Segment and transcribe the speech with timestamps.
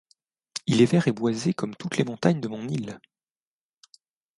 [0.65, 2.99] Il est vert et boisé comme toutes les montagnes de mon île!...